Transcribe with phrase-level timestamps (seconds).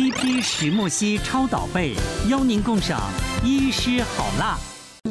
[0.00, 1.94] 一批石墨烯超导被，
[2.30, 2.98] 邀您共赏
[3.44, 4.58] 医师好辣。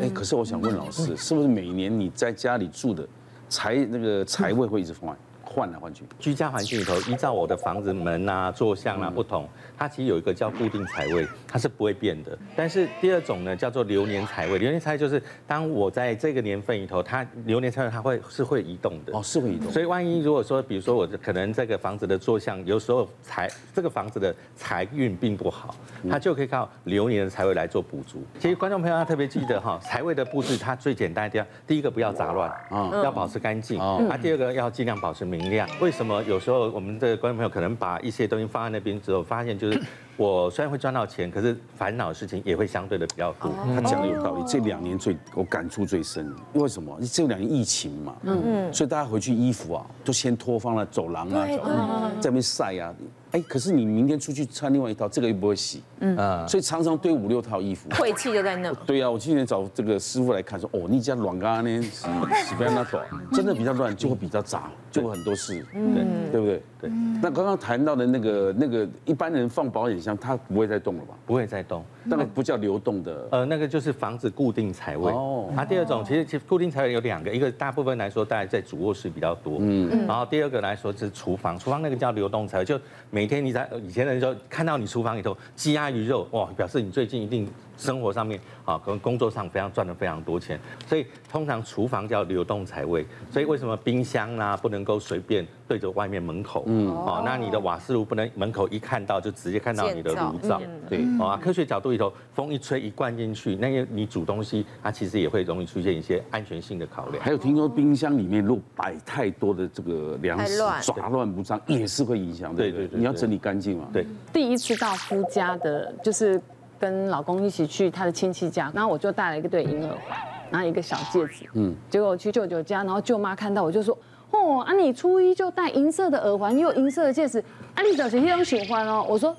[0.00, 3.06] 哎，可是我想问老师，是不是每年你在家里住的
[3.46, 5.14] 财那个财位会一直放？
[5.52, 12.38] 换来换去，居家环境里头，依照我的房子门啊、坐向啊不同，它其实有一个叫固定财位，它是不会变的。
[12.54, 14.58] 但是第二种呢，叫做流年财位。
[14.58, 19.72] 流年财位就是当我在这个年份里头，它流年财位它会是会移动的哦，是会移动。
[19.72, 25.74] 所以万一如果说，比如说我可能这个房子的坐向，有时候财这个房子的财运并不好，
[26.08, 28.22] 它就可以靠流年的财位来做补足。
[28.38, 35.39] 其实观众朋友要特别记得哈，财位的布置它最简单一点，第一个不要杂乱啊，要保持干净啊，第二个要尽量保持明。
[35.80, 36.22] 为什么？
[36.24, 39.80] 有时候我们的观众朋友可能把一些东西放在那边之后，发现就是
[40.20, 43.50] 我虽然会赚到钱，可是烦恼的事情也会相对的比较多。
[43.74, 46.94] 他讲的有道理，这两年最我感触最深，为什么？
[47.10, 48.42] 这两年疫情嘛，嗯。
[48.44, 52.94] 嗯，所以大家回去衣服啊，都先脱放在走廊啊，在那边晒啊。
[53.30, 56.16] 哎，可是你明天出去穿另外一套，这个又不会洗，嗯，
[56.48, 58.72] 所以常常堆五六套衣服，晦气就在那。
[58.84, 62.08] 对呀，我今天找这个师傅来看，说哦，你家乱干呢，洗
[62.44, 66.62] 洗不要那短，真的比较乱，就会比较杂，就会很多事，对，对不对？
[66.80, 66.90] 对。
[67.22, 71.14] 那刚刚谈到的那个那个一般人放保险箱，它不会再动了吧？
[71.24, 75.12] 不会再动，那个不叫流动的，呃，那个就是房子固定财位。
[75.12, 75.48] 哦。
[75.54, 82.78] 它第二种其实其实固定财位有两个，一个大部分来说大概在主卧室比较多，嗯，然后第二个来说是厨房，厨房那个叫流动财位，就
[83.10, 84.00] 每天你在以前。
[84.00, 90.58] 的人说看到你厨房里头鸡鸭鱼肉，哇，表示你最近一定生活上面啊，跟工作上非常赚了非常多钱。
[90.86, 93.06] 所以通常厨房叫流动财位。
[93.30, 96.64] 所以为什么冰箱啦不能够随便对着外面门口？
[96.66, 100.60] 嗯，哦，那你的瓦斯炉不能门口一看到就直接看到你的炉灶。
[100.88, 107.22] 对，啊，科学角度里头，风一吹一灌进去，那个你煮东西，它其实也会容易出现一些安全性的考量。
[107.22, 112.54] 还有听说冰箱里面如果摆太多的这个粮食，杂乱无章，也是会影响。
[112.54, 113.88] 对对对，你要整理干净嘛。
[113.92, 116.40] 对，第一次到夫家的，就是
[116.80, 120.18] 跟老公一起去他的亲戚家，然后我就带了一个对银耳环，
[120.50, 123.96] 然后一个小戒指，嗯，结果我去舅舅家，然后舅妈看到我就说，
[124.30, 127.38] 哦，啊你初一就戴银色的耳环，又有银色的戒指，
[127.74, 129.36] 啊你表情这种喜欢哦，我说，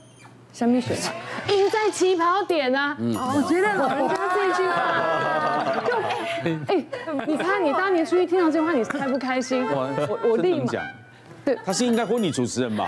[0.54, 1.58] 什么喜欢？
[1.58, 5.98] 赢在起跑点啊，嗯，我觉得老人家这一句话，就，
[6.76, 9.66] 哎，你看你当年初一听到这句话，你开不开心？
[9.66, 10.72] 我我我立马，
[11.44, 12.88] 对，他是应该婚礼主持人吧？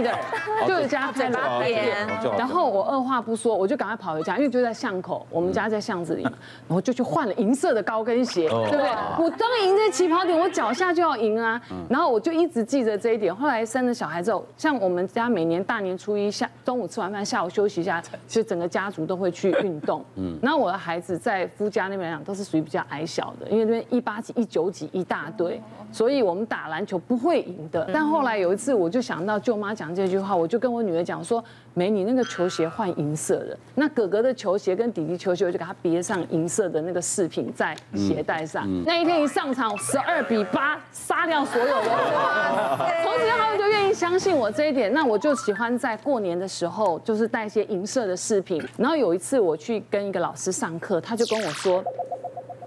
[0.00, 0.18] 的人
[0.66, 2.06] 就是家在那边，
[2.38, 6.32] 然后我二话不说，我就赶快跑回家，因为就在巷口，我们家在巷子里嘛，
[6.68, 8.88] 然后就去换了银色的高跟鞋，对不对？
[9.18, 13.34] 我当赢在起跑点，我脚下就要赢啊，然后我就一直记着这一点。
[13.34, 20.04] 后来生了小孩之后，像我们家每年大年初一下中午吃完饭，下午休息一下， 就整个家族都会去运动。
[20.16, 25.60] 嗯，然后我的孩子在夫家那边来讲都是属于比较矮小的，因为那边一八几、一九几一大堆，
[25.90, 27.90] 所以我们打篮球不会赢的。
[27.92, 29.81] 但后来有一次，我就想到舅妈讲。
[29.82, 31.42] 讲这句话，我就跟我女儿讲说
[31.74, 38.64] ：“美女，那个球鞋换银色的，那哥哥的球鞋跟弟弟球鞋，我就给他别上银色的那个饰品在鞋带上。
[38.68, 44.92] 嗯嗯、那一天一上场，十二比八杀掉所有的人，从此他们就愿意相信我这一点。
[44.92, 48.64] 那我就喜欢在过年的时候，就是带一些银色的饰品。
[48.78, 51.82] 然后有一次我去跟一个老师上课，他就跟我说：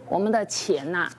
[0.09, 1.12] 我们的钱呐、啊。”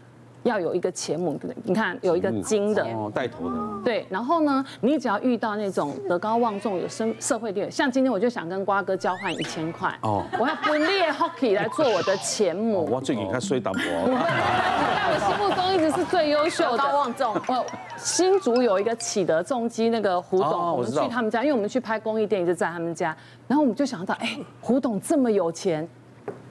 [0.47, 3.57] 要有一个钱母，你看有一个金的哦，带头的。
[3.85, 12.89] 对，然后呢，你只要遇到那种德高望重、有社社会地位，像今天我就想跟瓜哥交换一千块哦，我要分裂 hockey 来做我的钱母。
[12.91, 16.79] 我最近看衰打波，在我心目中一直是最优秀的。
[16.79, 17.35] 德高望重。
[17.49, 17.65] 哦，
[17.97, 23.17] 新竹有一个启德重机那个胡董，我们去他们家，因为我们去拍公益电影就在他们家，
[23.49, 25.89] 然后我们就想到，哎，胡董这么有钱，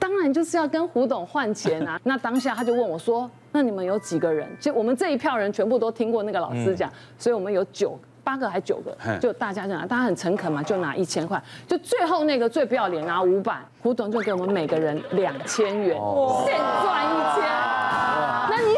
[0.06, 1.98] 当然就是要跟胡董换钱啊。
[2.04, 3.28] 那当下他就问我说。
[3.52, 4.46] 那你们有几个人？
[4.60, 15.98] 就我们这一票人全部都听过那个老师讲，所以我们有九八个还九个，就大家就拿，大家很诚恳嘛，就拿一千块，就最后那个最不要脸拿五百，胡董就给我们每个人两千元，
[16.44, 17.75] 现赚一千。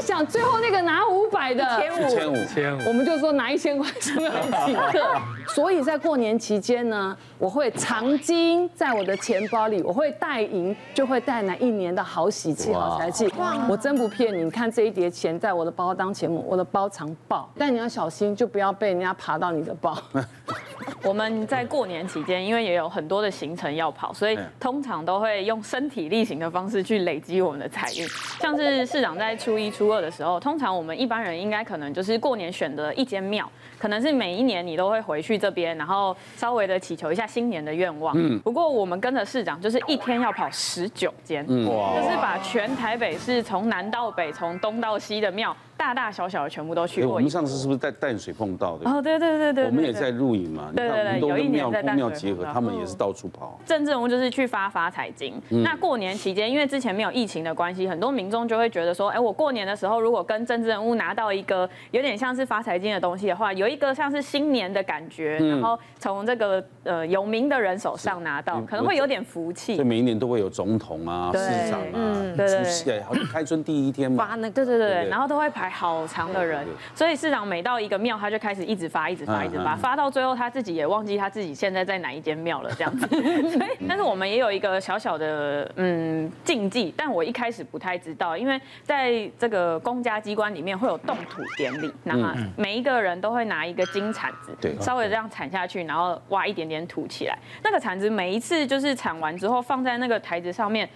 [0.01, 5.05] 想最后那个拿五百的，一千五，一千五，我们就说拿一千块是不是很请客？
[5.55, 13.29] 所以在过年期间呢，我会藏金在我的钱包里，我会带银，就会带来一年的好喜气、好财气。
[13.69, 19.97] 我真不骗你，你看这一叠钱在我的包当钱母，我的包藏爆，但你要小心，就不要被人家爬到你的包。
[21.03, 28.07] 我们在过年期间，因为也有很多的行程要跑，所以通常都会用身体力行的方式去累积我们的财运。
[28.41, 33.49] 像是市长在初一、初二的时候，通常我们一般人应该可能就是过年选择一间庙，
[33.79, 38.15] 可能是每一年你都会回去这边，然后稍微的祈求一下新年的愿望。
[38.17, 38.39] 嗯。
[38.41, 45.57] 不过我们跟着市长，就是一天要跑十九间，哇，就是把全台北市从南到北、从东到西的庙。
[45.79, 47.15] 大大小小的全部都去过。
[47.15, 48.91] 我们上次是不是在淡水碰到的？
[48.91, 49.67] 哦，对对对对。
[49.67, 50.73] 我们也在录影嘛。
[50.93, 53.59] 对对对，有一年在淡水结合，他们也是到处跑。
[53.65, 55.41] 政治人物就是去发发财金。
[55.49, 69.77] 那过年期间，因为之前没有疫情的关系，很多民众就会觉得说，哎，我过年的时候如果跟政治人物拿到一个有点像是发财金的东西的话，有一个像是新年的感觉，然后从这个呃有名的人手上拿到，可能会有点福气。
[69.77, 83.07] 所以每一年都会有总统啊、市长啊，对对对，好像开春第一天嘛，发那个，对对对，然后都会排好长的人，所以市长每到一个庙，他就开始一直发，一直发，一直发，发到最后他自己也忘记他自己现在在哪一间庙了，这样子。
[83.51, 97.37] 所以，但是我们也有一个小小的嗯禁忌，但我一开始不太知道，因为在这个公家机关里面会有动土典礼，那么每一个人都会拿一个金铲子，对，稍微这样铲下去，然后挖一点点土起来。
[97.63, 100.89] 那个铲子每一次就是铲完之后放在那个台子上面，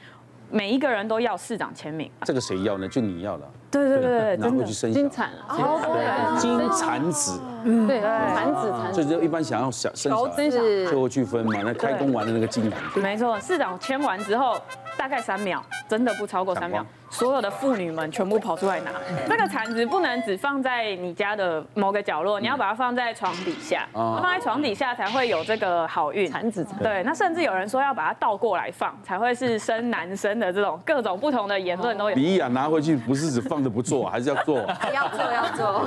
[0.52, 2.10] 每一个人都要市长签名。
[2.24, 2.86] 这个谁要呢？
[2.86, 3.46] 就你要了。
[3.70, 8.94] 对对对对，拿回去生金产了，金产子，嗯，对，产子产子。
[8.94, 10.50] 所以就一般想要想生小孩，
[10.90, 11.52] 就会去分嘛。
[11.64, 12.78] 那开工完的那个金盘。
[13.02, 14.56] 没错，市长签完之后。
[14.94, 18.90] 大概三秒，真的不超过三秒，所有的妇女们全部跑出来拿。
[19.28, 26.28] 那个铲子不能只放在你家的某个角落，你要把它放在床底下，放在床底下才会有这个好运。
[26.30, 32.16] 铲子，对，那甚至有人说要把它倒过来放，才会是生男生的这种各种不同的言论都有。
[32.16, 34.56] 李雅拿回去不是只放着不做，还是要做？
[34.94, 35.86] 要做 要做。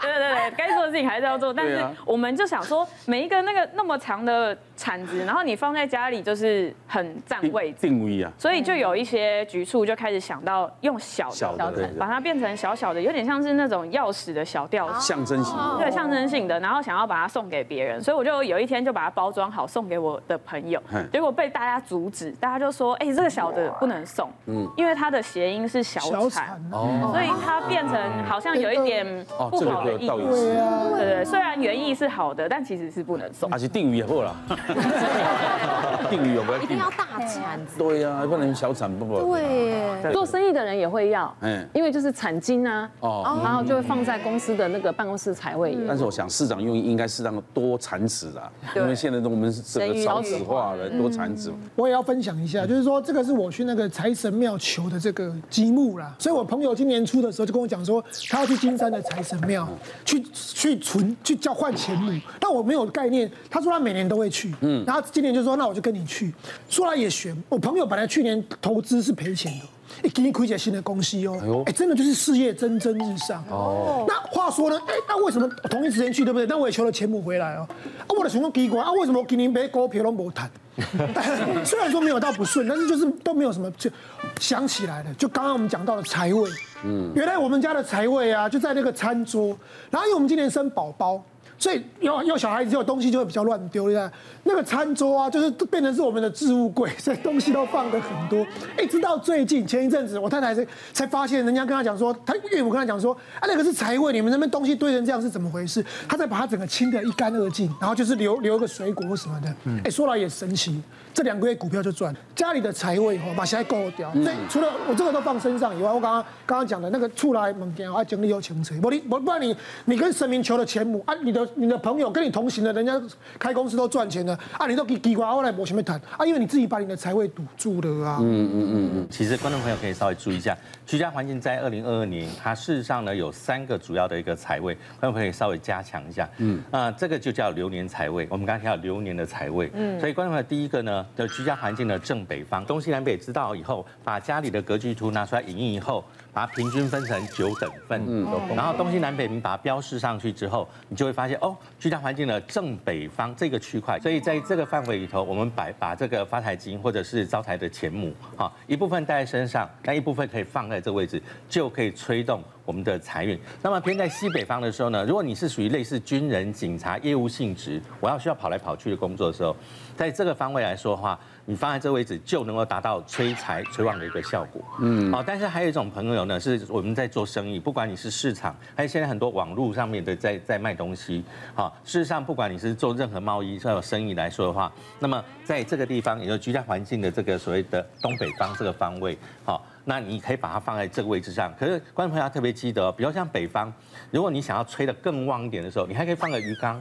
[0.00, 1.52] 对对对，该做的事情还是要做。
[1.52, 7.90] 但是我们就想说，每一个那个那么长的铲子，然后你放在家里就是很占位置。
[8.38, 20.80] 所以就有一些局处就开始想到用小的，小的，把它变成小小的，有点像是那种钥匙的小吊饰，象征性的，对，象征性的，然后想要把它送给别人，所以我就有一天就把它包装好送给我的朋友，
[21.10, 30.56] 结果被大家阻止，大家就说，哎，这个小的不能送，嗯，因为它的谐音是小产，哦，所以它变成好像有一点不好的意思，
[30.96, 34.36] 对对，虽然原意是好的，但其实是不能送，而且定语也好了，
[36.10, 36.62] 定语有没有？
[36.62, 36.90] 一定要。
[36.90, 38.26] 大铲子，对呀。
[38.30, 45.76] 不能小铲不不，对，做生意的人也会要，嗯，因为就是产金啊，哦，然后就会放在公司的那个办公室财位。
[45.88, 51.52] 但是我想市长用意应该适当的多产子啦，因为现在我们是整个少子化了，多产子。
[51.74, 59.66] 我也要分享一下，就是说这个是我去那个财神庙求的这个积木啦，所以我朋友今年初的时候就跟我讲说，他要去金山的财神庙
[60.04, 66.32] 去去存去交换钱母，但我没有概念，他说他每年都会去，嗯，然后今年就说那我就跟你去，
[66.68, 68.20] 说来也悬，我朋友本来去。
[68.20, 74.04] 年投资是赔钱的，一给你亏起新的公司哦，哎，真的就是事业蒸蒸日上哦。
[74.06, 76.46] 那话说呢，哎，那为什么同一时间去，对不对？
[76.46, 77.66] 那我也求了钱母回来哦。
[78.00, 80.50] 啊，我的情况奇怪啊，为什么今年买股票都没谈？
[81.64, 83.90] 虽然说没有到不顺，但是就是都没有什么，就
[84.38, 85.14] 想起来了。
[85.14, 86.50] 就刚刚我们讲到的财位，
[86.84, 89.56] 嗯，原来我们家的财位啊，就在那个餐桌。
[89.90, 91.24] 然后因为我们今年生宝宝。
[91.60, 94.10] 所以要要小孩子，有东西就会比较乱丢，对吧？
[94.44, 98.46] 那个餐桌啊，就是变成是我们的置物柜，所以东西都放的很多。
[98.82, 105.84] 一直到最近前一阵子，我太太才才发现，人家跟他讲说，他岳母跟他讲说，啊，那个是财位，你们那边东西堆成这样是怎么回事？
[106.08, 109.54] 他再把它整个清得一干二净，然后就是留留个水果什么的。
[109.84, 112.14] 哎，说来也神奇，这两个月股票就赚。
[112.34, 114.12] 家里的财位哈，把现在够掉。
[114.12, 118.74] 所以除了我这个都放身上以外，我刚刚刚刚讲的那个出来门店啊，整理有清洁。
[118.82, 119.54] 我你我不然你
[119.84, 121.46] 你跟神明求的钱母啊，你的。
[121.56, 122.98] 你的朋友跟你同行的，人家
[123.38, 128.18] 开公司都赚钱了啊，你都给给过来，我前面谈啊，因为你自己把你的财位堵住了啊。
[128.20, 129.08] 嗯嗯嗯嗯。
[129.10, 136.28] 其实观众朋友可以稍微注意一下，居家环境在二零二二年，它事实上呢有三个主要的一个财位，观众朋友可以稍微加强一下。
[136.38, 136.62] 嗯。
[136.70, 138.26] 啊，这个就叫流年财位。
[138.30, 139.70] 我们刚才提到流年的财位。
[139.74, 139.98] 嗯。
[140.00, 146.04] 所以观众朋友第一个呢，的居家环境的正北方，东西南北知道以后，把家里的格局图拿出来影印以后。
[146.32, 163.38] 把它平均分成九等份，嗯，然后东西南北你把它标示上去之后，你就会发现哦，居家环境的正北方这个区块，所以在这个范围里头，我们摆把这个发财金或者是招财的钱母，哈，一部分带在身上，那一部分可以放在这个位置，就可以催动我们的财运。
[163.60, 169.56] 那么偏在西北方的时候呢，如果你是属于类似军人、警察业务性质，我要需要跑来跑去的工作的时候，
[169.96, 171.18] 在这个方位来说的话。
[171.50, 174.62] 你放在这个位置就能够达到催财催旺的一个效果。
[174.78, 191.52] 嗯，好，但是还有一种朋友呢，是我们在做生意，不管你是市场，还有现在很多网络上面的在在卖东西，好，事实上不管你是做任何贸易还有生意来说的话，那么在这个地方，也就是居家环境的这个所谓的东北方这个方位，好，那你可以把它放在这个位置上。
[191.58, 193.72] 可是观众朋友要特别记得，比如像北方，
[194.12, 196.80] 如果你想要催得更旺一点的时候，你还可以放个鱼缸、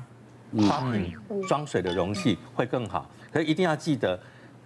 [0.70, 1.12] 花瓶
[1.48, 3.10] 装水的容器会更好。
[3.34, 4.20] 可是一定要记得。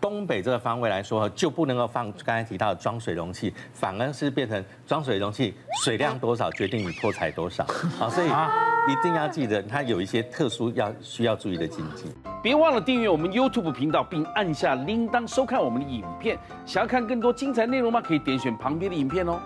[0.04, 5.54] 东北这个方位来说，就不能够放刚才提到的装水容器，反而是变成装水容器
[5.86, 7.66] 水量多少决定你破财多少。
[7.98, 12.04] 好，所以一定要记得，它有一些特殊要需要注意的禁忌。
[12.42, 16.38] 别忘了订阅我们 YouTube 频道，并按下铃铛收看我们的影片。
[16.66, 18.02] 想要看更多精彩内容吗？
[18.02, 19.40] 可以点选旁边的影片哦。